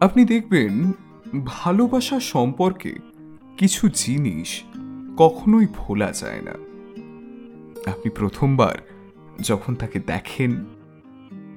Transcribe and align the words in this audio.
আপনি 0.00 0.24
দেখবেন 0.24 0.92
ভালোবাসা 1.44 2.20
সম্পর্কে 2.20 2.94
কিছু 3.58 3.88
জিনিস 3.94 4.62
কখনোই 5.16 5.66
ভোলা 5.76 6.12
যায় 6.12 6.42
না। 6.42 6.50
আপনি 7.90 8.10
প্রথমবার 8.10 8.76
যখন 9.40 9.74
তাকে 9.74 10.00
দেখেন, 10.00 10.64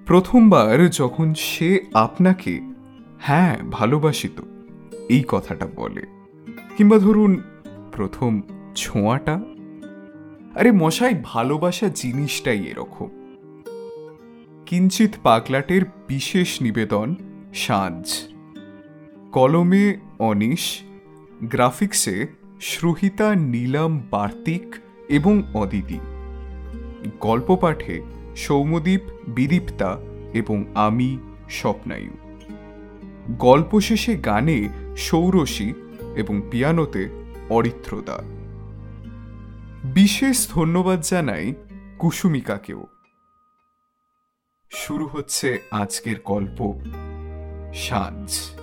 প্রথমবার 0.06 0.90
যখন 0.90 1.34
সে 1.34 1.86
আপনাকে 1.94 2.62
হ্যাঁ 3.20 3.58
ভালোবাসিত 3.72 4.42
এই 5.10 5.24
কথাটা 5.28 5.68
বলে। 5.76 6.02
কিংবা 6.78 6.98
ধরুন, 6.98 7.42
প্রথম 7.92 8.42
ছোঁয়াটা, 8.76 9.42
আরে 10.56 10.72
মশাই, 10.72 11.16
ভালোবাসা 11.24 11.90
জিনিসটাই 11.90 12.66
এরকম। 12.66 13.10
কিঞ্চিত 14.66 15.12
পাগলাটের 15.24 15.82
বিশেষ 16.08 16.62
নিবেদন 16.62 17.16
সাঁঝ 17.54 18.29
কলমে 19.32 19.98
অনিশ, 20.20 20.80
গ্রাফিক্সে 21.44 22.28
শ্রুহিতা, 22.62 23.36
নীলাম, 23.36 24.04
বার্তিক 24.12 24.76
এবং 25.10 25.44
অদিতি। 25.54 26.00
গল্প 27.20 27.56
পাঠে 27.56 28.02
সৌমদ্বীপ 28.36 29.02
বিদীপ্তা 29.28 29.98
এবং 30.34 30.66
আমি, 30.76 31.18
স্বপ্নায়ু। 31.50 32.12
গল্প 33.28 33.80
শেষে 33.80 34.16
গানে 34.16 34.70
সৌরসী 34.98 35.74
এবং 36.16 36.42
পিয়ানোতে 36.52 37.10
অরিত্রদা। 37.50 38.24
বিশেষ 39.94 40.50
ধন্যবাদ 40.50 41.02
জানাই 41.02 41.54
কুসুমিকাকেও। 42.00 42.88
শুরু 44.72 45.06
হচ্ছে 45.06 45.58
আজকের 45.72 46.16
গল্প 46.26 46.82
সাঁঝ 47.74 48.59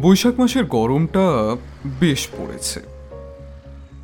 বৈশাখ 0.00 0.40
মাসের 0.40 0.64
গরমটা 0.64 1.56
বেশ 2.00 2.28
পড়েছে। 2.38 2.80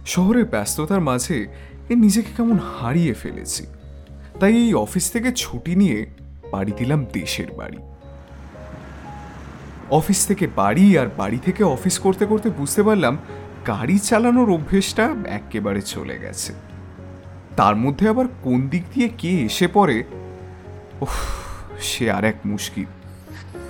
শহরের 0.06 0.44
ব্যস্ততার 0.44 1.00
মাঝে 1.00 1.46
এ 1.90 1.94
নিজেকে 1.94 2.28
কেমন 2.36 2.58
হারিয়ে 2.58 3.14
ফেলেছি। 3.14 3.66
তাই 4.40 4.56
এই 4.56 4.74
অফিস 4.74 5.10
থেকে 5.10 5.32
ছুটি 5.32 5.76
নিয়ে 5.76 6.06
বাড়ি 6.52 6.72
দিলাম 6.76 7.06
দেশের 7.12 7.52
বাড়ি। 7.52 7.76
অফিস 9.90 10.26
থেকে 10.26 10.46
বাড়ি 10.56 10.98
আর 10.98 11.06
বাড়ি 11.16 11.38
থেকে 11.38 11.64
অফিস 11.64 11.98
করতে 11.98 12.26
করতে 12.26 12.50
বুঝতে 12.50 12.82
পারলাম 12.82 13.18
গাড়ি 13.66 13.98
চালানোর 13.98 14.50
অভ্যেসটা 14.50 15.14
একেবারে 15.26 15.82
চলে 15.82 16.18
গেছে। 16.18 16.52
তার 17.56 17.76
মধ্যে 17.76 18.08
আবার 18.08 18.24
কোন 18.42 18.68
দিক 18.68 18.82
দিয়ে 18.94 19.08
কে 19.18 19.40
এসে 19.40 19.68
পড়ে, 19.68 20.04
উফ, 21.00 21.14
সে 21.80 22.10
আর 22.10 22.24
এক 22.24 22.36
মুশকিল। 22.44 22.99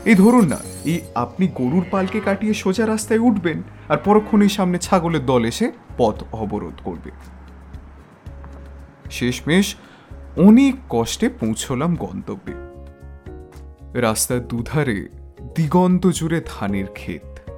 এই 0.04 0.14
ধরুন 0.14 0.46
না, 0.46 0.58
এই 0.84 1.00
আপনি 1.14 1.48
গরুর 1.54 1.84
পালকে 1.90 2.20
কাটিয়ে 2.20 2.54
সোজা 2.54 2.86
রাস্তায় 2.86 3.18
উঠবেন 3.18 3.62
আর 3.88 3.98
পরক্ষণেই 4.04 4.48
সামনে 4.48 4.78
ছাগলের 4.78 5.26
দল 5.26 5.44
এসে 5.44 5.72
পথ 5.98 6.22
অবরোধ 6.32 6.74
করবে। 6.84 7.10
শেষমেশ 9.10 9.74
অনেক 10.36 10.74
কষ্টে 10.88 11.28
পৌঁছলাম 11.28 11.96
গন্তব্যে। 11.96 12.52
রাস্তার 14.00 14.48
দুধারে 14.48 15.08
দিগন্ত 15.54 16.06
জুড়ে 16.06 16.42
ধানের 16.46 16.86
ক্ষেত। 16.86 17.50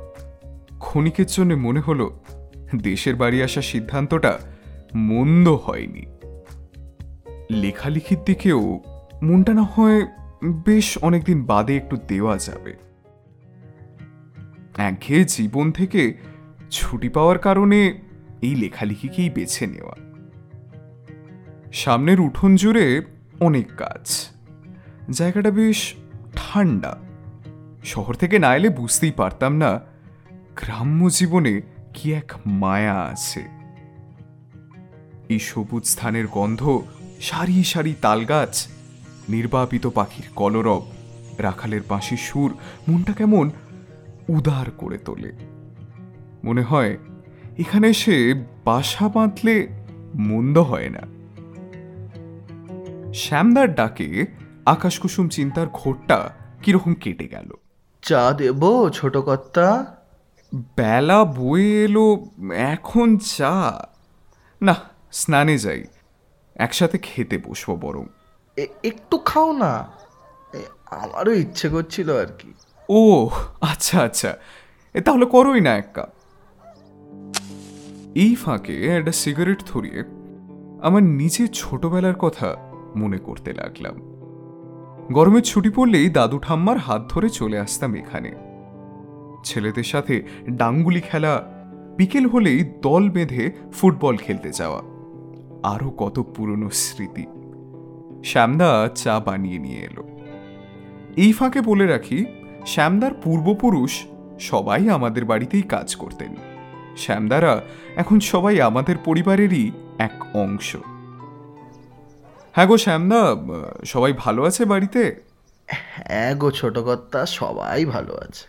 ক্ষণিকের 0.78 1.26
জন্য 1.26 1.54
মনে 1.54 1.80
হলো 1.80 2.20
দেশের 2.76 3.16
বাড়ি 3.16 3.42
আসার 3.42 3.62
সিদ্ধান্তটা 3.62 4.38
মন্দ 4.94 5.48
হয়নি। 5.48 6.06
লেখালেখির 7.50 8.18
দিকেও 8.24 8.80
মনটা 9.22 9.54
না 9.54 9.62
হয় 9.62 10.21
বেশ 10.44 10.98
অনেকদিন 10.98 11.44
বাদে 11.44 11.76
একটু 11.76 11.96
দেওয়া 11.96 12.38
যাবে। 12.38 12.76
একঘেয়ে 14.78 15.24
জীবন 15.24 15.72
থেকে 15.72 16.18
ছুটি 16.70 17.08
পাওয়ার 17.08 17.38
কারণে 17.38 18.00
এই 18.42 18.54
লেখালেখিকেই 18.54 19.30
বেছে 19.30 19.66
নেওয়া। 19.66 19.96
সামনের 21.72 22.20
উঠোন 22.20 22.56
জুড়ে 22.56 23.02
অনেক 23.40 23.78
গাছ 23.78 24.30
জায়গাটা 25.10 25.50
বেশ 25.50 25.94
ঠান্ডা। 26.34 26.98
শহর 27.84 28.14
থেকে 28.14 28.38
না 28.38 28.56
এলে 28.56 28.68
বুঝতেই 28.68 29.10
পারতাম 29.10 29.56
না 29.56 29.80
গ্রাম্য 30.56 31.10
জীবনে 31.10 31.62
কি 31.94 32.14
এক 32.14 32.32
মায়া 32.46 33.00
আছে। 33.00 33.42
এই 35.28 35.38
সবুজ 35.38 35.86
স্থানের 35.86 36.26
গন্ধ 36.26 36.82
সারি 37.20 37.64
সারি 37.64 37.94
তালগাছ 38.00 38.68
নির্বাপিত 39.28 39.86
পাখির 39.86 40.24
কলরব 40.36 40.86
রাখালের 41.38 41.80
বাঁশির 41.88 42.18
সুর 42.18 42.56
মনটা 42.88 43.12
কেমন 43.12 43.50
উদার 44.28 44.70
করে 44.70 44.98
তোলে। 44.98 45.32
মনে 46.44 46.62
হয় 46.62 46.98
এখানে 47.58 47.92
সে 47.92 48.44
বাসা 48.64 49.08
বাঁধলে 49.08 49.68
মন্দ 50.14 50.58
হয় 50.58 50.88
না। 50.88 51.00
শ্যামদার 53.14 53.74
ডাকে 53.74 54.26
আকাশকুসুম 54.66 55.28
চিন্তার 55.28 55.66
ঘোরটা 55.72 56.30
কীরকম 56.62 56.94
কেটে 56.94 57.28
গেল। 57.28 57.50
চা 58.02 58.32
দেব 58.32 58.88
ছোট 58.88 59.16
কর্তা? 59.16 59.96
বেলা 60.76 61.24
বয়ে 61.24 61.84
এলো 61.84 62.24
এখন 62.54 63.18
চা। 63.18 63.86
না 64.62 64.74
স্নানে 65.12 65.58
যাই 65.58 65.84
একসাথে 66.56 66.98
খেতে 66.98 67.38
বসবো 67.38 67.76
বরং। 67.76 68.06
একটু 68.56 69.18
খাও 69.18 69.52
না। 69.52 69.88
আমারও 70.90 71.32
ইচ্ছে 71.32 71.68
করছিল 71.68 72.16
আর 72.16 72.26
কি। 72.26 72.52
ও 72.88 73.28
আচ্ছা 73.60 74.00
আচ্ছা। 74.00 74.36
এ, 74.94 75.00
তাহলে 75.00 75.26
করোই 75.26 75.60
না 75.60 75.76
এক 75.76 75.88
কাপ। 75.94 76.08
এই 78.14 78.34
ফাঁকে 78.34 78.86
একটা 78.86 79.12
সিগারেট 79.12 79.62
ধরিয়ে 79.66 80.04
আমার 80.82 81.02
নিজের 81.02 81.48
ছোটবেলার 81.52 82.14
কথা 82.14 82.56
মনে 82.96 83.18
করতে 83.18 83.52
লাগলাম। 83.52 84.00
গরমের 85.12 85.42
ছুটি 85.42 85.70
পড়লেই 85.70 86.08
দাদু 86.08 86.38
ঠাম্মার 86.38 86.78
হাত 86.78 87.12
ধরে 87.12 87.28
চলে 87.28 87.58
আসতাম 87.58 87.94
এখানে। 87.94 88.32
ছেলেদের 89.44 89.84
সাথে 89.84 90.22
ডাঙ্গুলি 90.50 91.00
খেলা, 91.00 91.42
বিকেল 91.96 92.26
হলেই 92.26 92.64
দল 92.82 93.10
বেঁধে 93.10 93.52
ফুটবল 93.72 94.16
খেলতে 94.16 94.50
যাওয়া। 94.50 94.82
আরও 95.62 95.90
কত 95.90 96.20
পুরনো 96.20 96.70
স্মৃতি। 96.70 97.26
শ্যামদা 98.24 98.88
চা 98.94 99.20
বানিয়ে 99.20 99.58
নিয়ে 99.58 99.80
এলো। 99.80 100.02
এই 101.16 101.32
ফাঁকে 101.32 101.60
বলে 101.60 101.86
রাখি 101.86 102.26
শ্যামদার 102.66 103.14
পূর্বপুরুষ 103.14 104.04
সবাই 104.40 104.88
আমাদের 104.88 105.24
বাড়িতেই 105.24 105.62
কাজ 105.62 105.96
করতেন। 105.96 106.36
শ্যামদারা 106.96 107.60
এখন 107.96 108.20
সবাই 108.20 108.60
আমাদের 108.60 108.96
পরিবারেরই 109.04 109.72
এক 109.98 110.24
অংশ। 110.34 110.76
হ্যাঁ 112.52 112.66
গো 112.66 112.76
শ্যামদা 112.76 113.36
সবাই 113.84 114.12
ভালো 114.12 114.44
আছে 114.44 114.64
বাড়িতে? 114.64 115.20
হ্যাঁ 115.68 116.34
গো 116.34 116.50
ছোট 116.50 116.78
কর্তা 116.78 117.26
সবাই 117.26 117.84
ভালো 117.84 118.16
আছে। 118.16 118.46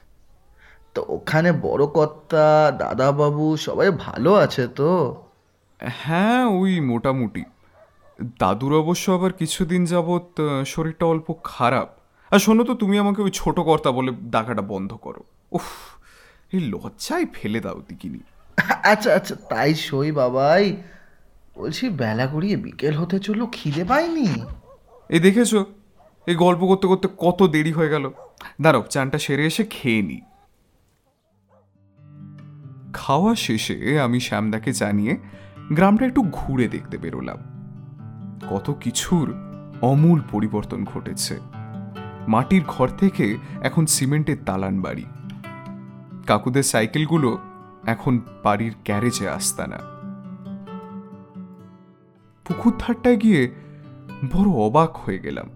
তো 0.94 1.06
ওখানে 1.08 1.52
বড় 1.52 1.88
কর্তা 1.88 2.72
দাদাবাবু 2.78 3.58
সবাই 3.58 3.92
ভালো 3.92 4.34
আছে 4.34 4.68
তো? 4.68 5.16
হ্যাঁ 5.82 6.46
ওই 6.46 6.80
মোটামুটি। 6.80 7.44
দাদুর 8.40 8.74
অবশ্য 8.78 9.12
আবার 9.12 9.34
কিছুদিন 9.34 9.86
যাবৎ 9.86 10.42
শরীরটা 10.66 11.06
অল্প 11.06 11.34
খারাপ। 11.44 11.90
আর 12.32 12.40
শোনো 12.40 12.64
তো 12.64 12.74
তুমি 12.74 13.00
আমাকে 13.00 13.22
ওই 13.22 13.32
ছোট 13.34 13.60
কর্তা 13.60 13.92
বলে 13.92 14.12
ডাকাটা 14.22 14.62
বন্ধ 14.62 14.94
করো। 14.94 15.24
উফ 15.52 15.64
এই 16.54 16.60
লজ্জায় 16.60 17.26
ফেলে 17.34 17.60
দাও 17.60 17.82
দিকিনি। 17.88 18.20
আচ্ছা 18.84 19.14
আচ্ছা 19.14 19.36
তাই 19.36 19.76
সই 19.76 20.12
বাবাই। 20.12 20.78
বলছি 21.56 21.90
বেলা 21.90 22.28
গড়িয়ে 22.28 22.58
বিকেল 22.58 22.94
হতে 22.94 23.20
চলল 23.20 23.46
খিদে 23.52 23.84
পাইনি। 23.84 24.28
এই 25.10 25.20
দেখেছ 25.20 25.56
এই 26.28 26.36
গল্প 26.36 26.66
করতে 26.66 26.88
করতে 26.88 27.08
কত 27.18 27.44
দেরি 27.44 27.72
হয়ে 27.72 27.90
গেল। 27.90 28.12
দাঁড়াও 28.62 28.84
চানটা 28.90 29.18
সেরে 29.18 29.46
এসে 29.46 29.64
খেয়ে 29.64 30.02
নি। 30.02 30.22
খাওয়া 32.94 33.36
শেষে 33.36 34.02
আমি 34.02 34.20
শ্যামদাকে 34.20 34.74
জানিয়ে 34.74 35.18
গ্রামটা 35.72 36.06
একটু 36.06 36.22
ঘুরে 36.32 36.68
দেখতে 36.68 36.98
বেরোলাম। 36.98 37.53
কত 38.50 38.76
কিছুর 38.82 39.34
অমূল 39.82 40.22
পরিবর্তন 40.32 40.84
ঘটেছে। 40.84 41.40
মাটির 42.28 42.64
ঘর 42.68 42.88
থেকে 42.88 43.38
এখন 43.62 43.86
সিমেন্টের 43.86 44.46
দালান 44.46 44.82
বাড়ি। 44.82 45.06
কাকুদের 46.28 46.64
সাইকেলগুলো 46.64 47.40
এখন 47.86 48.22
বাড়ির 48.44 48.74
গ্যারেজে 48.86 49.30
আসতানা। 49.30 49.78
পুকুর 52.46 52.74
ধারটায় 52.80 53.18
গিয়ে 53.18 53.52
বড় 54.32 54.50
অবাক 54.50 54.98
হয়ে 54.98 55.20
গেলাম। 55.20 55.48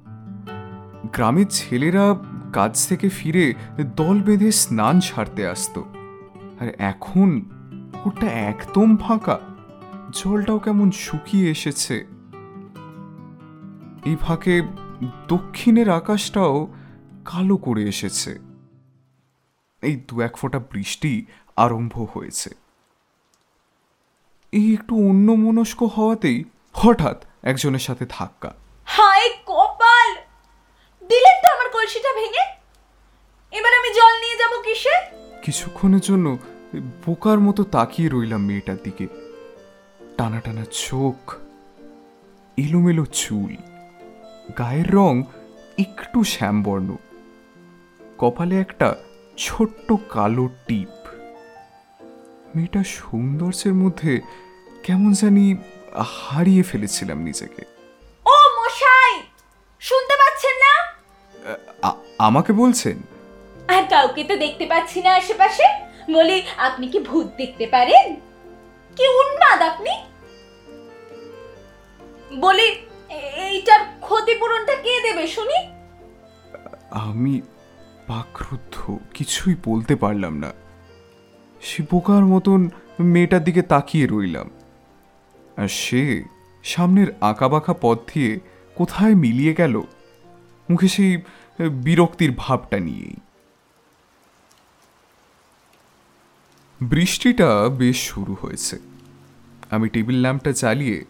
গ্রামের 1.14 1.46
ছেলেরা 1.50 2.16
কাজ 2.54 2.88
থেকে 2.88 3.10
ফিরে 3.10 3.54
দল 3.96 4.22
বেঁধে 4.22 4.52
স্নান 4.52 5.00
ছাড়তে 5.00 5.48
আসতো। 5.48 5.86
আর 6.60 6.68
এখন 6.78 7.42
পুকুরটা 7.92 8.28
একদম 8.28 8.98
ফাঁকা। 8.98 9.40
জলটাও 10.12 10.60
কেমন 10.60 10.92
শুকিয়ে 10.92 11.52
এসেছে। 11.52 12.17
এই 14.08 14.16
ফাঁকে 14.16 14.62
দক্ষিণের 15.28 15.90
আকাশটাও 15.90 16.68
কালো 17.26 17.58
করে 17.58 17.84
এসেছে। 17.84 18.32
এই 19.84 19.96
দু 20.08 20.22
এক 20.22 20.38
ফোঁটা 20.38 20.60
বৃষ্টি 20.60 21.26
আরম্ভ 21.56 22.08
হয়েছে। 22.14 22.50
এই 24.54 24.74
একটু 24.74 24.94
অন্য 25.10 25.32
মনস্ক 25.32 25.84
হওয়াতেই 25.84 26.44
হঠাৎ 26.74 27.18
একজনের 27.44 27.80
সাথে 27.80 28.06
ধাক্কা। 28.10 28.54
হায় 28.86 29.30
কপাল! 29.46 30.10
দিলেন 31.08 31.38
তো 31.44 31.48
আমার 31.54 31.70
কলসিটা 31.70 32.12
ভেঙে? 32.14 32.44
এবার 33.58 33.74
আমি 33.74 33.90
জল 33.94 34.14
নিয়ে 34.20 34.38
যাব 34.38 34.54
কিসে? 34.64 34.96
কিছুক্ষণের 35.42 36.00
জন্য 36.00 36.38
বোকার 37.06 37.40
মতো 37.40 37.64
তাকিয়ে 37.64 38.10
রইলাম 38.10 38.42
মেয়েটার 38.46 38.78
দিকে। 38.84 39.08
টানা 40.18 40.40
টানা 40.40 40.66
চোখ 40.72 41.36
এলোমেলো 42.58 43.06
চুল। 43.06 43.77
গায়ের 44.60 44.90
রং 44.96 45.14
একটু 45.78 46.24
শ্যামবর্ণ। 46.24 46.90
কপালে 48.18 48.56
একটা 48.60 48.96
ছোট্ট 49.38 49.88
কালো 50.10 50.46
টিপ। 50.68 50.94
মেয়েটা 52.56 52.82
সৌন্দর্যের 52.84 53.74
মধ্যে 53.74 54.12
কেমন 54.86 55.12
জানি 55.22 55.46
হারিয়ে 56.26 56.64
ফেলেছিলাম 56.64 57.18
নিজেকে। 57.18 57.64
ও 58.26 58.36
মশাই 58.58 59.14
শুনতে 59.80 60.16
পাচ্ছেন 60.22 60.56
না? 60.66 60.74
আমাকে 62.20 62.52
বলছেন? 62.54 62.98
আর 63.76 63.84
কাউকে 63.90 64.22
তো 64.24 64.36
দেখতে 64.36 64.66
পাচ্ছি 64.66 65.00
না 65.06 65.12
আশেপাশে। 65.16 65.66
বলি 66.14 66.38
আপনি 66.58 66.86
কি 66.88 67.00
ভূত 67.00 67.28
দেখতে 67.38 67.66
পারেন? 67.68 68.06
কি 68.98 69.06
উন্মাদ 69.22 69.60
আপনি? 69.62 69.94
বলি 72.46 72.68
এইটার 73.10 73.80
ক্ষতিপূরণটা 74.00 74.76
কে 74.76 75.02
দেবে, 75.02 75.28
শুনি? 75.28 75.68
আমি 76.92 77.42
বাকরুদ্ধ 78.08 78.98
কিছুই 79.14 79.56
বলতে 79.66 79.96
পারলাম 79.96 80.38
না। 80.38 80.52
সে 81.62 81.84
বোকার 81.92 82.26
মতন 82.26 82.70
মেয়েটার 83.00 83.44
দিকে 83.44 83.62
তাকিয়ে 83.62 84.08
রইলাম। 84.08 84.50
আর 85.58 85.68
সে 85.68 86.24
সামনের 86.64 87.08
আঁকাবাঁকা 87.22 87.74
পথ 87.82 88.00
দিয়ে 88.14 88.40
কোথায় 88.76 89.16
মিলিয়ে 89.16 89.54
গেল? 89.54 89.82
মুখে 90.70 90.88
সেই 90.88 91.18
বিরক্তির 91.72 92.34
ভাবটা 92.38 92.80
নিয়েই। 92.80 93.16
বৃষ্টিটা 96.82 97.70
বেশ 97.70 98.10
শুরু 98.10 98.36
হয়েছে। 98.42 98.80
আমি 99.70 99.90
টেবিল 99.90 100.16
ল্যাম্পটা 100.16 100.54
চালিয়ে 100.54 101.06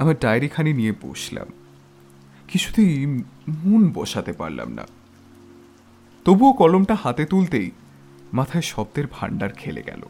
আমার 0.00 0.14
ডায়েরিখানি 0.20 0.72
নিয়ে 0.72 0.92
বসলাম। 1.02 1.46
কিছুতেই 2.48 3.06
মন 3.48 3.92
বসাতে 3.92 4.32
পারলাম 4.32 4.72
না। 4.72 4.86
তবুও 6.24 6.52
কলমটা 6.52 6.94
হাতে 6.94 7.24
তুলতেই 7.24 7.70
মাথায় 8.32 8.62
শব্দের 8.62 9.04
ভাণ্ডার 9.10 9.50
খেলে 9.50 9.82
গেল। 9.82 10.00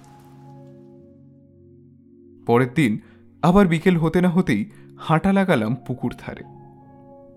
পরের 2.46 2.75
দিন 2.75 2.98
আবার 3.42 3.66
বিকেল 3.66 3.96
হতে 3.96 4.20
না 4.20 4.28
হতেই 4.28 4.70
হাঁটা 4.98 5.32
লাগালাম 5.32 5.75
পুকুর 5.75 6.14
ধারে। 6.19 6.44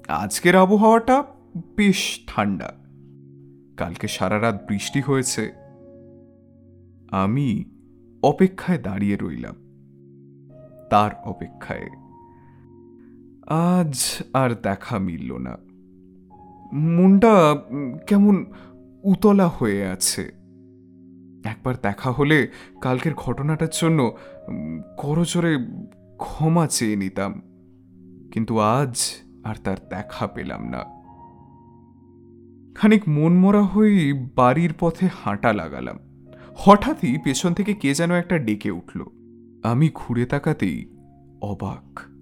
আজকের 0.07 0.55
আবহাওয়াটা 0.55 1.23
বেশ 1.77 2.19
ঠান্ডা। 2.27 2.73
কালকে 3.77 4.07
সারা 4.07 4.41
রাত 4.41 4.65
বৃষ্টি 4.69 5.01
হয়েছে। 5.01 5.51
আমি 7.11 7.63
অপেক্ষায় 8.23 8.77
দাঁড়িয়ে 8.77 9.17
রইলাম। 9.21 9.55
তার 10.89 11.11
অপেক্ষায়। 11.23 12.02
আজ 13.47 14.23
আর 14.33 14.49
দেখা 14.63 14.99
মিলল 14.99 15.37
না। 15.37 15.57
মনটা 16.73 17.55
কেমন 18.07 18.45
উতলা 19.03 19.47
হয়ে 19.47 19.87
আছে। 19.87 20.21
একবার 21.45 21.75
দেখা 21.81 22.11
হলে 22.11 22.51
কালকের 22.81 23.13
ঘটনাটার 23.13 23.67
জন্য 23.81 24.17
করজোরে 24.97 25.57
ক্ষমা 26.17 26.67
চেয়ে 26.67 26.95
নিতাম। 26.95 27.41
কিন্তু 28.31 28.59
আজ 28.59 28.97
আর 29.43 29.55
তার 29.63 29.77
দেখা 29.89 30.27
পেলাম 30.27 30.69
না। 30.69 30.83
খানিক 32.75 33.09
মনমরা 33.09 33.61
হয়ে 33.61 34.13
বাড়ির 34.35 34.73
পথে 34.79 35.09
হাঁটা 35.23 35.53
লাগালাম। 35.53 35.99
হঠাৎই 36.55 37.17
পেছন 37.17 37.53
থেকে 37.53 37.73
কে 37.73 37.93
যেন 37.93 38.11
একটা 38.11 38.37
ডেকে 38.37 38.71
উঠল। 38.71 39.03
আমি 39.63 39.89
ঘুরে 39.93 40.25
তাকাতেই 40.25 40.97
অবাক। 41.41 42.12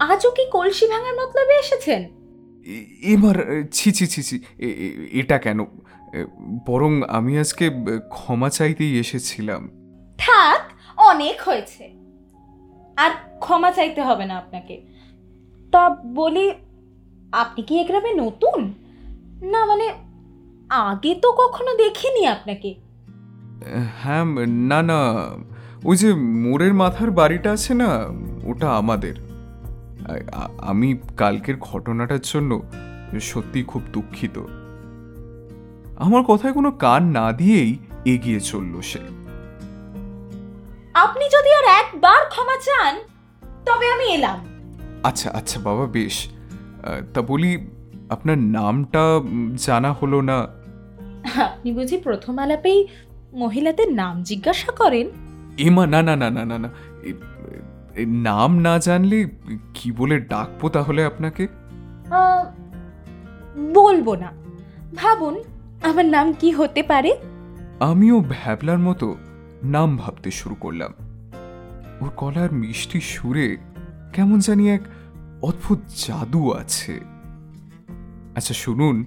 আজও 0.00 0.30
কি 0.30 0.44
কলসি 0.50 0.86
ভাঙার 0.86 1.14
মতলবে 1.20 1.54
এসেছেন? 1.64 2.02
এবার 3.14 3.36
ছি 3.72 3.92
ছি 3.92 4.06
ছি 4.06 4.22
ছি 4.22 4.36
এটা 5.20 5.38
কেন? 5.38 5.58
বরং 6.66 6.92
আমি 7.08 7.32
আজকে 7.38 7.70
ক্ষমা 8.08 8.48
চাইতেই 8.50 8.92
এসেছিলাম। 8.98 9.62
থাক 10.18 10.62
অনেক 11.10 11.36
হয়েছে। 11.42 11.84
আর 12.96 13.10
ক্ষমা 13.38 13.70
চাইতে 13.70 14.00
হবে 14.02 14.24
না 14.26 14.34
আপনাকে। 14.38 14.74
তা 15.72 15.82
বলি 16.20 16.46
আপনি 17.32 17.60
কি 17.62 17.74
এ 17.78 17.84
গ্রামে 17.84 18.12
নতুন? 18.14 18.58
না 19.52 19.60
মানে 19.66 19.86
আগে 20.70 21.12
তো 21.14 21.28
কখনো 21.32 21.70
দেখিনি 21.74 22.26
আপনাকে। 22.26 22.70
হ্যাঁ 24.02 24.24
না 24.70 24.82
না 24.82 25.00
ওই 25.84 25.96
যে 25.96 26.08
মোড়ের 26.44 26.74
মাথার 26.74 27.10
বাড়িটা 27.10 27.52
আছে 27.52 27.72
না 27.74 27.90
ওটা 28.44 28.68
আমাদের। 28.70 29.14
আমি 30.58 30.88
কালকের 31.16 31.56
ঘটনাটার 31.58 32.22
জন্য 32.22 32.62
সত্যি 33.20 33.62
খুব 33.62 33.82
দুঃখিত। 33.92 34.36
আমার 35.96 36.22
কথায় 36.22 36.52
কোনো 36.52 36.70
কান 36.70 37.02
না 37.10 37.32
দিয়েই 37.32 37.78
এগিয়ে 38.04 38.40
চলল 38.40 38.80
সে। 38.80 39.00
আপনি 40.94 41.24
যদি 41.24 41.50
আর 41.54 41.66
একবার 41.80 42.20
ক্ষমা 42.28 42.56
চান 42.66 42.94
তবে 43.66 43.86
আমি 43.92 44.04
এলাম। 44.04 44.38
আচ্ছা 45.02 45.30
আচ্ছা 45.30 45.60
বাবা 45.60 45.86
বেশ। 45.86 46.16
তা 47.14 47.20
বলি 47.22 47.50
আপনার 48.10 48.38
নামটা 48.38 49.02
জানা 49.56 49.92
হলো 49.92 50.20
না? 50.20 50.38
আপনি 51.42 51.72
বুঝি 51.72 51.96
প্রথম 51.96 52.38
আলাপেই 52.38 52.88
মহিলাদের 53.32 53.92
নাম 53.92 54.22
জিজ্ঞাসা 54.22 54.72
করেন? 54.72 55.06
এমা 55.58 55.86
না 55.86 56.02
না 56.02 56.16
না 56.16 56.30
না 56.30 56.44
না 56.44 56.58
না। 56.58 56.68
নাম 58.06 58.58
না 58.58 58.78
জানলে 58.78 59.28
কি 59.74 59.92
বলে 59.92 60.20
ডাকবো 60.20 60.68
তাহলে 60.68 61.04
আপনাকে? 61.04 61.48
বলব 63.72 64.14
না। 64.14 64.32
ভাবুন 64.96 65.42
আমার 65.82 66.04
নাম 66.04 66.32
কি 66.32 66.50
হতে 66.50 66.82
পারে? 66.82 67.16
আমিও 67.80 68.20
ভ্যাবলার 68.20 68.78
মতো 68.78 69.16
নাম 69.64 69.96
ভাবতে 69.96 70.30
শুরু 70.30 70.54
করলাম। 70.54 70.92
ওর 72.00 72.10
গলার 72.16 72.52
মিষ্টি 72.52 73.00
সুরে 73.00 73.56
কেমন 74.12 74.38
জানি 74.38 74.70
এক 74.70 74.80
অদ্ভুত 75.42 75.78
জাদু 75.96 76.52
আছে। 76.52 77.00
আচ্ছা 78.36 78.54
শুনুন 78.54 79.04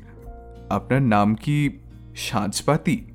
আপনার 0.69 1.01
নাম 1.01 1.35
কি 1.35 1.79
সাঁঝপাতি 2.15 3.07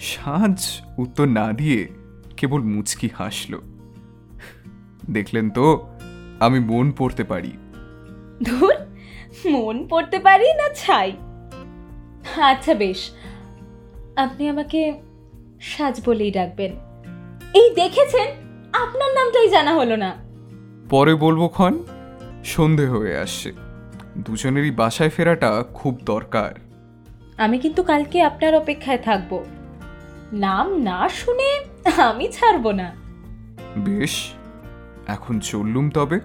সাঁঝ 0.00 0.62
উত্তর 0.98 1.26
না 1.26 1.52
দিয়ে 1.52 1.88
কেবল 2.44 2.62
মুচকি 2.62 3.08
হাসল। 3.18 3.58
দেখলেন 5.10 5.50
তো 5.50 5.88
আমি 6.40 6.58
মন 6.60 6.92
পড়তে 6.98 7.24
পারি। 7.24 7.52
ধুর 8.42 8.74
মন 9.50 9.86
পড়তে 9.88 10.18
পারি 10.18 10.54
না 10.54 10.74
ছাই। 10.74 11.12
আচ্ছা 12.42 12.74
বেশ 12.74 13.10
আপনি 14.16 14.48
আমাকে 14.48 15.00
সাজ 15.60 16.00
বলেই 16.04 16.30
ডাকবেন। 16.30 16.72
এই 17.54 17.74
দেখেছেন 17.74 18.28
আপনার 18.72 19.10
নামটাই 19.14 19.48
জানা 19.48 19.74
হলো 19.74 19.96
না। 19.96 20.16
পরে 20.90 21.14
বলব 21.14 21.48
ক্ষণ 21.48 21.82
সন্ধে 22.44 22.86
হয়ে 22.86 23.16
আসছে। 23.16 23.52
দুজনেরই 24.18 24.70
বাসায় 24.70 25.10
ফেরাটা 25.10 25.64
খুব 25.74 26.00
দরকার। 26.04 26.54
আমি 27.36 27.58
কিন্তু 27.58 27.82
কালকে 27.82 28.22
আপনার 28.22 28.54
অপেক্ষায় 28.54 28.98
থাকব। 28.98 29.44
নাম 30.32 30.76
না 30.76 31.08
শুনে 31.08 31.73
আমি 31.84 32.32
ছাড়বো 32.32 32.72
না। 32.72 32.96
বেশ, 33.76 34.32
এখন 35.06 35.40
চললুম 35.40 35.90
তবে। 35.90 36.20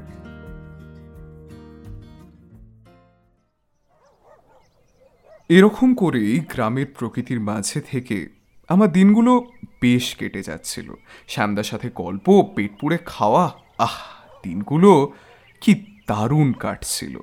এরকম 5.49 5.95
করেই 5.95 6.39
গ্রামের 6.39 6.85
প্রকৃতির 6.97 7.39
মাঝে 7.39 7.81
থেকে 7.81 8.29
আমার 8.69 8.91
দিনগুলো 8.91 9.51
বেশ 9.81 10.15
কেটে 10.15 10.43
যাচ্ছিল। 10.43 10.93
শ্যামদার 11.27 11.63
সাথে 11.63 11.89
গল্প, 11.95 12.51
পেট 12.55 12.71
পুড়ে 12.79 12.97
খাওয়া, 13.05 13.51
আহ, 13.77 14.23
দিনগুলো 14.43 15.13
কি 15.61 15.85
দারুণ 16.07 16.53
কাটছিল। 16.53 17.19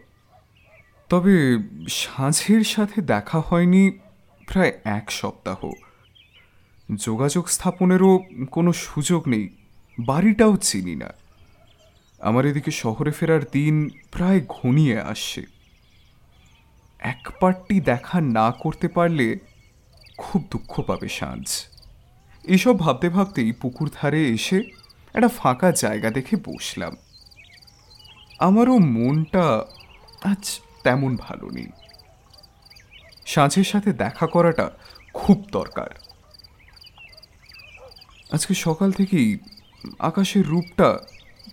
তবে 1.08 1.58
সাঁঝের 1.88 2.64
সাথে 2.64 3.02
দেখা 3.02 3.40
হয়নি 3.40 3.90
প্রায় 4.46 4.72
এক 4.84 5.10
সপ্তাহ। 5.10 5.70
যোগাযোগ 6.94 7.48
স্থাপনেরও 7.48 8.20
কোনো 8.50 8.72
সুযোগ 8.72 9.28
নেই। 9.28 9.48
বাড়িটাও 9.98 10.56
চিনি 10.56 10.96
না। 10.96 11.08
আমার 12.18 12.46
এদিকে 12.46 12.70
শহরে 12.70 13.10
ফেরার 13.10 13.40
দিন 13.52 13.90
প্রায় 14.10 14.40
ঘনিয়ে 14.48 15.00
আসছে। 15.00 15.44
এক 16.98 17.28
পার্টটি 17.40 17.80
দেখা 17.80 18.20
না 18.20 18.50
করতে 18.50 18.88
পারলে 18.88 19.38
খুব 20.18 20.44
দুঃখ 20.50 20.80
পাবে 20.80 21.08
সাঁঝ 21.08 21.66
এসব 22.44 22.78
ভাবতে 22.78 23.08
ভাবতেই 23.08 23.52
পুকুর 23.52 23.90
ধারে 23.94 24.28
এসে 24.28 24.62
একটা 25.14 25.28
ফাঁকা 25.28 25.72
জায়গা 25.72 26.10
দেখে 26.10 26.36
বসলাম। 26.36 26.96
আমারও 28.38 28.78
মনটা 28.78 29.64
আজ 30.24 30.60
তেমন 30.84 31.16
ভালো 31.16 31.50
নেই। 31.50 31.66
সাঁঝের 33.26 33.64
সাথে 33.64 33.92
দেখা 33.92 34.26
করাটা 34.26 34.70
খুব 35.14 35.44
দরকার। 35.52 35.88
আজকে 38.32 38.54
সকাল 38.54 38.92
থেকেই 38.92 39.38
আকাশের 39.98 40.46
রূপটা 40.46 40.98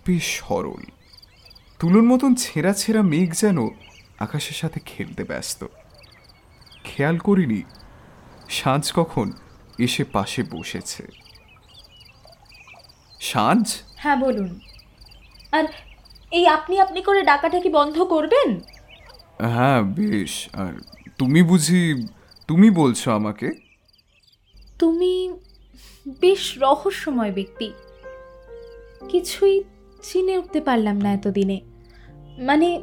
বেশ 0.06 0.40
সরল। 0.40 0.82
তুলোর 1.78 2.02
মতন 2.02 2.34
ছেঁড়া 2.34 2.72
ছেঁড়া 2.72 3.02
মেঘ 3.02 3.34
যেন 3.34 3.68
আকাশের 4.18 4.54
সাথে 4.54 4.80
খেলতে 4.86 5.24
ব্যস্ত। 5.24 5.66
খেয়াল 6.84 7.18
করিনি 7.18 7.62
সাঁঝ 8.48 8.92
কখন 8.94 9.32
এসে 9.78 10.04
পাশে 10.04 10.42
বসেছে। 10.50 11.02
সাঁঝ 13.20 13.76
হ্যাঁ 13.96 14.16
বলুন। 14.16 14.60
আর 15.52 15.64
এই 16.30 16.46
আপনি 16.46 16.80
আপনি 16.80 17.02
করে 17.02 17.22
ডাকাটা 17.22 17.60
কি 17.60 17.68
বন্ধ 17.68 18.02
করবেন? 18.04 18.60
হ্যাঁ 19.38 19.82
বেশ। 19.82 20.48
আর 20.52 20.72
তুমি 21.18 21.42
বুঝি 21.42 22.06
তুমি 22.48 22.70
বলছো 22.70 23.12
আমাকে? 23.12 23.48
তুমি 24.78 25.12
বেশ 26.20 26.58
রহস্যময় 26.60 27.32
ব্যক্তি। 27.32 27.72
কিছুই 29.08 29.64
চিনে 30.02 30.38
উঠতে 30.38 30.60
পারলাম 30.60 31.00
না 31.00 31.12
এতদিনে। 31.12 31.60
মানে 32.38 32.82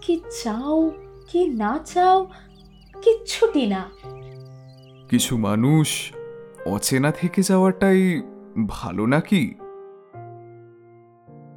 কি 0.00 0.20
চাও 0.42 0.92
কি 1.28 1.48
না 1.48 1.78
চাও 1.84 2.26
কিচ্ছুটি 3.02 3.66
না। 3.66 3.90
কিছু 5.08 5.36
মানুষ 5.36 6.12
অচেনা 6.66 7.10
থেকে 7.10 7.42
যাওয়াটাই 7.42 8.22
ভালো 8.68 9.06
নাকি? 9.06 9.54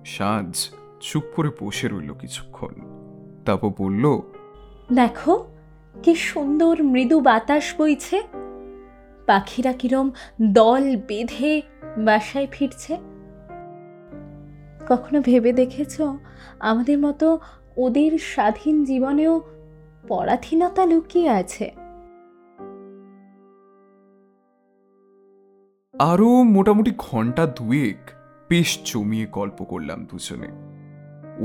সাঁঝ 0.05 0.69
চুপ 0.99 1.23
করে 1.35 1.49
বসে 1.61 1.87
রইল 1.87 2.13
কিছুক্ষণ। 2.13 2.73
তারপর 3.45 3.69
বলল 3.77 4.21
দেখো 4.93 5.45
কি 6.03 6.15
সুন্দর 6.15 6.83
মৃদু 6.83 7.19
বাতাস 7.19 7.73
বইছে। 7.77 8.21
পাখিরা 9.25 9.73
কিরম 9.73 10.11
দল 10.41 10.97
বেঁধে 11.07 11.61
বাসায় 11.97 12.47
ফিরছে? 12.51 12.97
কখনো 14.89 15.21
ভেবে 15.21 15.53
দেখেছ 15.53 16.01
আমাদের 16.59 16.99
মতো 16.99 17.39
ওদের 17.77 18.17
স্বাধীন 18.17 18.83
জীবনেও 18.83 19.41
পরাধীনতা 20.07 20.85
লুকিয়ে 20.85 21.29
আছে? 21.29 21.71
আরও 25.99 26.43
মোটামুটি 26.43 26.91
ঘণ্টা 26.97 27.45
দুয়েক 27.45 27.97
বেশ 28.49 28.79
জমিয়ে 28.85 29.25
গল্প 29.25 29.63
করলাম 29.63 30.05
দুজনে। 30.05 30.49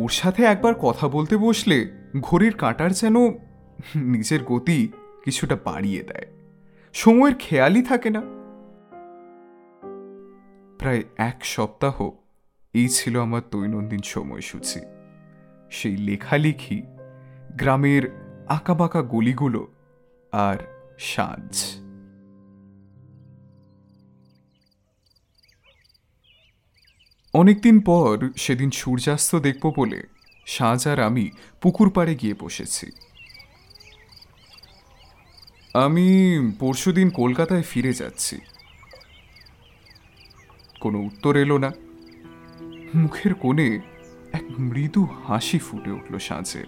ওর 0.02 0.08
সাথে 0.08 0.44
একবার 0.44 0.74
কথা 0.74 1.08
বলতে 1.08 1.36
বসলে 1.36 1.90
ঘড়ির 2.20 2.54
কাঁটার 2.54 2.92
যেন 2.92 3.14
নিজের 3.96 4.44
গতি 4.44 4.88
কিছুটা 5.24 5.56
বাড়িয়ে 5.64 6.02
দেয়। 6.02 6.37
সময়ের 6.98 7.34
খেয়ালই 7.38 7.82
থাকে 7.82 8.10
না। 8.10 8.22
প্রায় 10.78 11.02
এক 11.16 11.44
সপ্তাহ 11.44 12.10
এই 12.74 12.88
ছিল 12.88 13.20
আমার 13.20 13.42
দৈনন্দিন 13.50 14.02
সময়সূচি। 14.04 14.80
সেই 15.70 15.96
লেখালেখি, 15.96 16.82
গ্রামের 17.56 18.02
আঁকাবাঁকা 18.48 19.02
গলিগুলো 19.02 19.62
আর 20.32 20.58
সাঁঝ 20.98 21.54
অনেকদিন 27.34 27.80
পর 27.80 28.30
সেদিন 28.36 28.70
সূর্যাস্ত 28.70 29.36
দেখব 29.36 29.72
বলে 29.76 30.02
সাঁঝ 30.46 30.88
আর 30.88 31.00
আমি 31.00 31.30
পুকুর 31.60 31.90
পাড়ে 31.90 32.14
গিয়ে 32.14 32.34
বসেছি। 32.40 32.86
আমি 35.84 36.38
পরশুদিন 36.60 37.10
কলকাতায় 37.10 37.62
ফিরে 37.62 37.92
যাচ্ছি। 37.92 38.38
কোনো 40.80 40.98
উত্তর 40.98 41.36
এলো 41.36 41.58
না। 41.58 41.72
মুখের 42.94 43.34
কোণে 43.34 43.80
এক 44.32 44.42
মৃদু 44.58 45.06
হাসি 45.26 45.58
ফুটে 45.58 45.90
উঠল 45.90 46.18
সাঁঝের। 46.18 46.66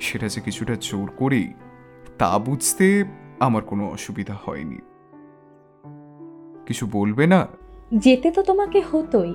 সেটা 0.00 0.28
যে 0.28 0.40
কিছুটা 0.40 0.76
জোর 0.80 1.12
করেই 1.16 1.52
তা 2.18 2.38
বুঝতে 2.38 3.04
আমার 3.40 3.62
কোনো 3.62 3.88
অসুবিধা 3.88 4.38
হয়নি। 4.44 4.78
কিছু 6.66 6.88
বলবে 6.92 7.26
না? 7.26 7.46
যেতে 7.94 8.30
তো 8.30 8.42
তোমাকে 8.42 8.80
হতোই। 8.80 9.34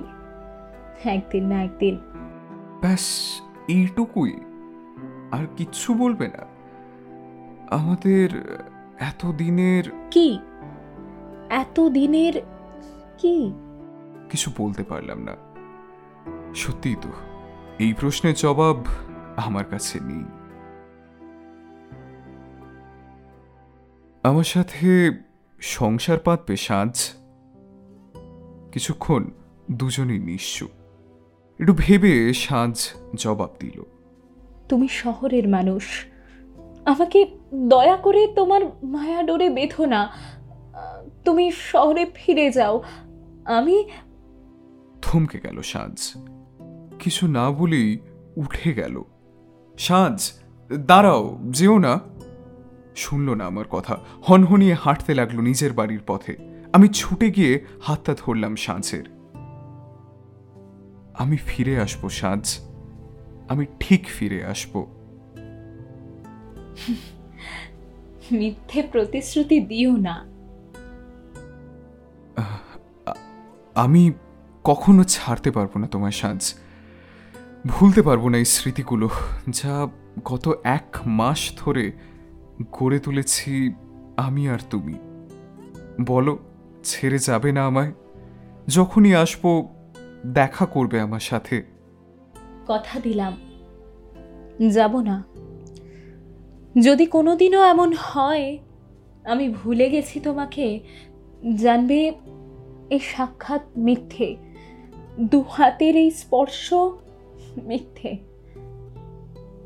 একদিন 1.04 1.46
না 1.46 1.62
একদিন। 1.62 1.98
ব্যাস 2.80 3.40
এইটুকুই। 3.68 4.36
আর 5.32 5.46
কিচ্ছু 5.56 5.94
বলবে 5.94 6.28
না। 6.28 6.53
আমাদের 7.74 8.58
এতদিনের 8.98 9.84
কি? 10.10 10.38
এত 11.50 11.88
দিনের 11.88 12.42
কি? 13.18 13.52
কিছু 14.30 14.50
বলতে 14.58 14.82
পারলাম 14.82 15.18
না। 15.18 15.36
সত্যিই 16.54 16.96
তো 17.02 17.08
এই 17.78 17.94
প্রশ্নের 18.00 18.34
জবাব 18.34 18.76
আমার 19.36 19.64
কাছে 19.64 20.00
নেই। 20.00 20.24
আমার 24.22 24.44
সাথে 24.44 25.10
সংসার 25.60 26.18
পাতবে 26.18 26.56
সাঁঝ 26.56 27.10
কিছুক্ষণ 28.72 29.24
দুজনেই 29.72 30.18
নিশ্চুপ 30.18 30.70
একটু 31.60 31.74
ভেবে 31.76 32.32
সাজ 32.32 32.92
জবাব 33.14 33.50
দিল। 33.60 33.82
তুমি 34.68 34.88
শহরের 34.88 35.48
মানুষ। 35.48 36.06
আমাকে 36.84 37.43
দয়া 37.54 37.96
করে 37.96 38.26
তোমার 38.26 38.60
মায়া 38.82 39.22
ডোরে 39.22 39.50
বেঁধো 39.50 39.86
না। 39.86 40.12
তুমি 41.24 41.50
শহরে 41.50 42.10
ফিরে 42.14 42.50
যাও। 42.50 42.82
আমি 43.44 43.84
থমকে 45.02 45.40
গেল 45.40 45.62
সাঁঝ 45.62 46.16
কিছু 46.98 47.26
না 47.26 47.50
বলেই 47.50 47.98
উঠে 48.36 48.72
গেল। 48.72 49.02
সাঁঝ 49.78 50.32
দাঁড়াও, 50.72 51.38
যেও 51.50 51.78
না। 51.78 52.00
শুনল 52.96 53.34
না 53.34 53.44
আমার 53.44 53.64
কথা। 53.70 53.98
হনহনিয়ে 54.28 54.74
হাঁটতে 54.74 55.14
লাগল 55.14 55.40
নিজের 55.40 55.72
বাড়ির 55.72 56.00
পথে। 56.06 56.36
আমি 56.72 56.88
ছুটে 56.88 57.30
গিয়ে 57.30 57.64
হাতটা 57.82 58.14
ধরলাম 58.14 58.56
সাঁঝের 58.56 59.04
আমি 61.14 61.36
ফিরে 61.36 61.80
আসব, 61.80 62.08
সাজ। 62.08 62.58
আমি 63.48 63.66
ঠিক 63.80 64.06
ফিরে 64.06 64.44
আসব। 64.44 64.86
মিথ্যে 68.32 68.82
প্রতিশ্রুতি 68.82 69.60
দিও 69.60 69.96
না। 69.96 70.28
আমি 73.74 74.12
কখনো 74.64 75.04
ছাড়তে 75.04 75.50
পারব 75.50 75.78
না 75.78 75.86
তোমার 75.86 76.10
সাজ। 76.10 76.54
ভুলতে 77.66 78.02
পারব 78.02 78.28
না 78.28 78.38
এই 78.38 78.44
স্মৃতিগুলো 78.44 79.10
যা 79.48 79.88
গত 80.24 80.60
এক 80.64 80.96
মাস 81.06 81.52
ধরে 81.56 81.92
গড়ে 82.72 82.98
তুলেছি 82.98 83.74
আমি 84.16 84.48
আর 84.48 84.58
তুমি। 84.70 84.94
বলো 86.06 86.38
ছেড়ে 86.84 87.18
যাবে 87.18 87.52
না 87.52 87.66
আমায়? 87.66 87.92
যখনই 88.68 89.14
আসব 89.14 89.68
দেখা 90.26 90.66
করবে 90.66 91.00
আমার 91.00 91.20
সাথে। 91.20 91.62
কথা 92.68 93.00
দিলাম। 93.00 93.36
যাব 94.70 95.00
না। 95.00 95.24
যদি 96.80 97.06
কোনোদিনও 97.06 97.64
এমন 97.64 97.94
হয় 97.98 98.58
আমি 99.24 99.48
ভুলে 99.48 99.90
গেছি 99.90 100.20
তোমাকে 100.20 100.80
জানবে 101.56 102.12
এই 102.90 102.98
সাক্ষাৎ 102.98 103.60
মিথ্যে। 103.76 104.36
দু 105.20 105.44
হাতের 105.48 105.96
এই 105.96 106.10
স্পর্শ 106.10 106.74
মিথ্যে। 107.62 108.18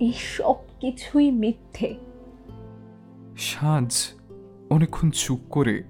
এই 0.01 0.13
সব 0.13 0.55
কিছুই 0.81 1.31
মিথ্যে। 1.31 1.95
সাজ 3.37 4.09
অনেকক্ষণ 4.71 5.11
চুপ 5.11 5.39
করে 5.51 5.83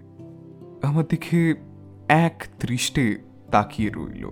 আমার 0.82 1.04
দিকে 1.08 1.54
এক 2.08 2.46
দৃষ্টে 2.60 3.18
তাকিয়ে 3.50 3.90
রইল। 3.90 4.28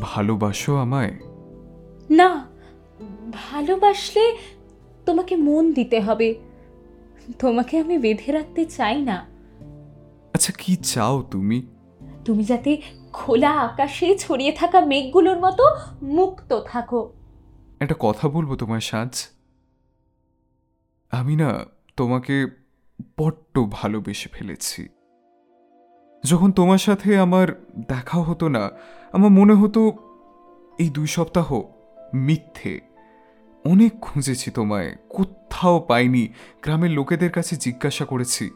ভালোবাসো 0.00 0.76
আমায়? 0.76 1.18
না 2.10 2.49
ভালোবাসলে 3.32 4.36
তোমাকে 5.06 5.36
মন 5.36 5.72
দিতে 5.72 6.00
হবে। 6.00 6.34
তোমাকে 7.38 7.78
আমি 7.78 7.98
বেঁধে 7.98 8.32
রাখতে 8.32 8.66
চাই 8.66 9.02
না। 9.02 9.26
আচ্ছা 10.34 10.52
কি 10.58 10.76
চাও 10.76 11.22
তুমি? 11.22 11.66
তুমি 12.24 12.44
যাতে 12.44 12.82
খোলা 13.12 13.50
আকাশে 13.50 14.18
ছড়িয়ে 14.18 14.52
থাকা 14.52 14.80
মেঘগুলোর 14.80 15.40
মতো 15.40 15.64
মুক্ত 16.02 16.60
থাকো। 16.66 17.12
একটা 17.80 17.94
কথা 17.98 18.28
বলব 18.28 18.54
তোমার 18.54 18.80
সাজ। 18.80 19.28
আমি 21.10 21.36
না 21.36 21.64
তোমাকে 21.96 22.46
বড্ড 23.18 23.66
ভালোবেসে 23.70 24.28
ফেলেছি। 24.32 24.88
যখন 26.24 26.52
তোমার 26.52 26.78
সাথে 26.78 27.18
আমার 27.18 27.66
দেখা 27.88 28.18
হতো 28.18 28.48
না 28.48 28.70
আমার 29.12 29.30
মনে 29.30 29.54
হতো 29.54 29.92
এই 30.78 30.88
দুই 30.88 31.06
সপ্তাহ 31.06 31.62
মিথ্যে। 32.14 32.89
অনেক 33.64 34.00
খুঁজেছি 34.00 34.50
তোমায়, 34.50 34.96
কোথাও 35.08 35.80
পাইনি। 35.80 36.28
গ্রামের 36.62 36.90
লোকেদের 36.90 37.32
কাছে 37.32 37.56
জিজ্ঞাসা 37.56 38.04
করেছি, 38.04 38.50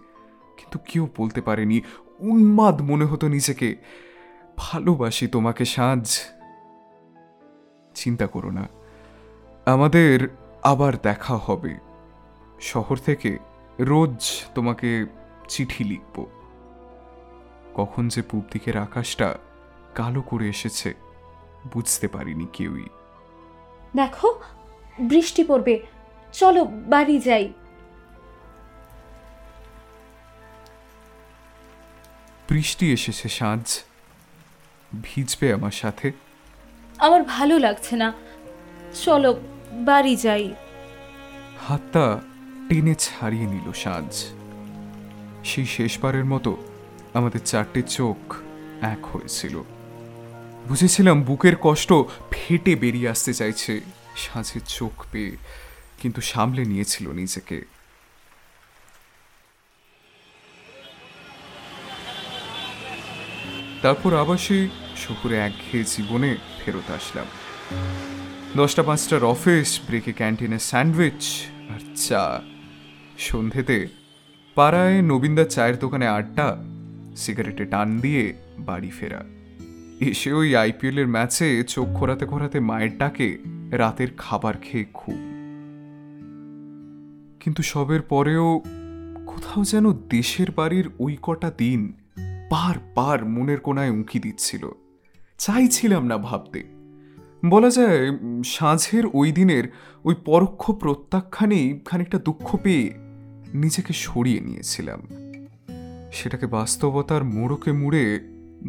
কিন্তু 0.57 0.79
কেউ 0.79 1.09
বলতে 1.17 1.41
পারেনি। 1.41 1.81
উন্মাদ 2.19 2.83
মনে 2.83 3.05
হতো 3.05 3.29
নিজেকে। 3.29 3.77
ভালোবাসি 4.57 5.27
তোমাকে 5.27 5.65
সাজ। 5.65 6.21
চিন্তা 7.95 8.27
করো 8.27 8.51
না। 8.51 8.69
আমাদের 9.67 10.29
আবার 10.63 10.97
দেখা 11.03 11.37
হবে। 11.37 11.79
শহর 12.61 12.97
থেকে 12.97 13.39
রোজ 13.81 14.45
তোমাকে 14.55 15.07
চিঠি 15.49 15.85
লিখব। 15.85 16.27
কখন 17.75 18.09
যে 18.09 18.23
পূব 18.23 18.45
দিকের 18.53 18.77
আকাশটা 18.77 19.39
কালো 19.95 20.23
করে 20.23 20.49
এসেছে, 20.49 20.95
বুঝতে 21.73 22.09
পারিনি 22.09 22.47
কেউই। 22.53 22.89
দেখো 23.97 24.41
বৃষ্টি 25.01 25.45
পড়বে। 25.45 25.81
চলো 26.33 26.65
বাড়ি 26.65 27.21
যাই। 27.21 27.53
বৃষ্টি 32.49 32.93
এসেছে 32.93 33.29
সাঁঝ 33.29 33.79
ভিজবে 35.03 35.53
আমার 35.53 35.71
সাথে। 35.71 36.13
আমার 36.99 37.23
ভালো 37.23 37.59
লাগছে 37.59 37.97
না। 37.97 38.13
চলো 39.05 39.41
বাড়ি 39.73 40.17
যাই। 40.17 40.55
হাতটা 41.69 42.21
টেনে 42.69 42.95
ছাড়িয়ে 42.95 43.47
নিল 43.47 43.73
সাঁঝ 43.73 44.25
সেই 45.45 45.67
শেষবারের 45.67 46.25
মতো 46.25 46.57
আমাদের 47.15 47.41
চারটে 47.45 47.83
চোখ 47.83 48.35
এক 48.83 49.07
হয়েছিল। 49.07 49.63
বুঝেছিলাম 50.69 51.23
বুকের 51.23 51.57
কষ্ট 51.63 51.93
ফেটে 52.31 52.75
বেরিয়ে 52.75 53.09
আসতে 53.09 53.35
চাইছে। 53.35 53.81
সাঁঝের 54.17 54.61
চোখ 54.69 55.05
পেয়ে 55.13 55.37
কিন্তু 55.99 56.21
সামলে 56.21 56.65
নিয়েছিল 56.65 57.13
নিজেকে। 57.13 57.65
তারপর 63.83 64.21
আবার 64.21 64.39
সেই 64.39 64.69
শহুরে 64.97 65.37
একঘেয়ে 65.37 65.85
জীবনে 65.85 66.37
ফেরত 66.65 66.91
আসলাম। 66.91 67.27
দশটা 68.57 68.83
পাঁচটার 68.83 69.25
অফিস, 69.25 69.81
ব্রেকে 69.87 70.13
ক্যান্টিনে 70.13 70.59
স্যান্ডউইচ 70.59 71.43
আর 71.71 71.97
চা। 71.97 72.41
সন্ধেতে 73.19 73.89
পাড়ায় 74.55 75.03
নবীনদার 75.03 75.45
চায়ের 75.45 75.79
দোকানে 75.79 76.09
আড্ডা, 76.09 76.57
সিগারেটে 77.17 77.65
টান 77.65 77.99
দিয়ে 77.99 78.35
বাড়ি 78.59 78.91
ফেরা। 78.91 79.25
এসে 80.01 80.33
ওই 80.33 80.57
আইপিএলের 80.57 81.07
ম্যাচে 81.07 81.63
চোখ 81.63 81.89
খোরাতে 81.95 82.27
খোরাতে 82.27 82.61
মায়ের 82.61 82.99
ডাকে 82.99 83.39
রাতের 83.79 84.09
খাবার 84.19 84.55
খেয়ে 84.57 84.85
খুব 84.95 85.15
কিন্তু 87.41 87.63
সবের 87.63 88.03
পরেও 88.03 88.63
কোথাও 89.27 89.65
যেন 89.65 89.93
দেশের 89.93 90.51
বাড়ির 90.51 90.91
ওই 90.99 91.17
কটা 91.23 91.53
দিন 91.59 91.93
বার 92.51 92.75
বার 92.95 93.25
মনের 93.25 93.61
কোনায় 93.61 93.91
উঁকি 93.91 94.19
দিচ্ছিল। 94.19 94.69
চাইছিলাম 95.39 96.07
না 96.07 96.17
ভাবতে। 96.19 96.65
বলা 97.49 97.71
যায় 97.71 97.99
সাঁঝের 98.45 99.05
ওই 99.13 99.33
দিনের 99.33 99.65
ওই 100.05 100.15
পরোক্ষ 100.25 100.71
প্রত্যাখ্যানেই 100.71 101.81
খানিকটা 101.85 102.19
দুঃখ 102.19 102.57
পেয়ে 102.63 102.93
নিজেকে 103.55 103.93
সরিয়ে 103.93 104.41
নিয়েছিলাম। 104.41 105.01
সেটাকে 106.13 106.47
বাস্তবতার 106.47 107.25
মোড়কে 107.25 107.73
মুড়ে 107.73 108.21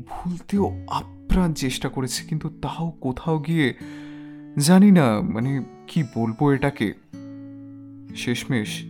ভুলতেও 0.07 0.71
আপ্রাণ 0.87 1.53
চেষ্টা 1.53 1.89
করেছি, 1.89 2.27
কিন্তু 2.27 2.49
তাও 2.49 2.91
কোথাও 2.91 3.39
গিয়ে 3.39 3.73
জানি 4.57 4.91
না 4.91 5.21
মানে 5.21 5.63
কি 5.87 6.03
বলব 6.15 6.49
এটাকে? 6.49 6.93
শেষমেশ 8.15 8.83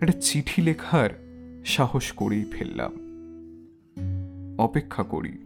একটা 0.00 0.12
চিঠি 0.20 0.62
লেখার 0.62 1.10
সাহস 1.66 2.12
করেই 2.12 2.44
ফেললাম। 2.44 2.92
অপেক্ষা 4.58 5.02
করি, 5.02 5.38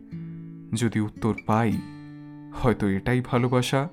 যদি 0.74 1.00
উত্তর 1.00 1.34
পাই, 1.46 1.72
হয়তো 2.54 2.88
এটাই 2.88 3.20
ভালোবাসা। 3.20 3.88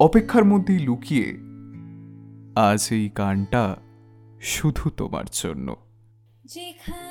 অপেক্ষার 0.00 0.44
মধ্যেই 0.44 0.78
লুকিয়ে 0.78 1.36
আজ 2.60 2.88
এই 2.90 3.10
গানটা 3.18 3.76
শুধু 4.40 4.90
তোমার 4.90 5.24
জন্য। 5.32 5.76
যেখানে 6.44 7.05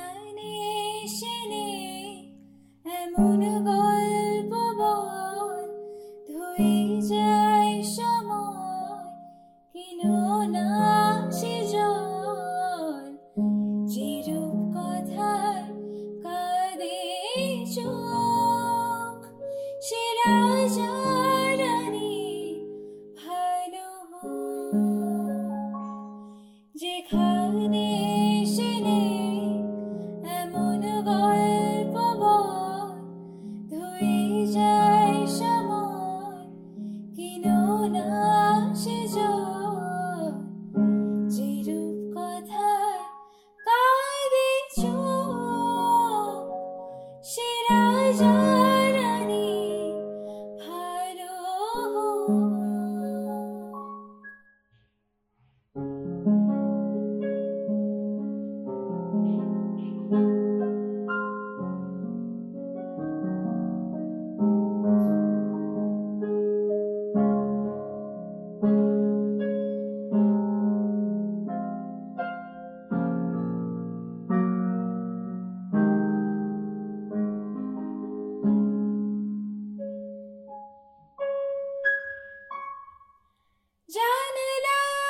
রাজা 48.18 48.30
রানী 48.32 48.55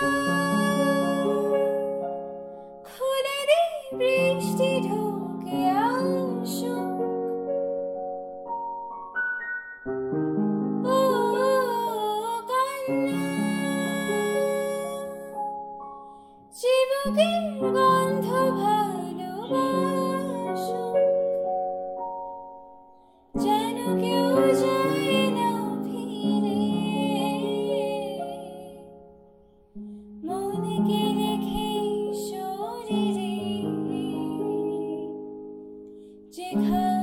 জানলা 0.00 0.45
যেখানে 36.36 36.95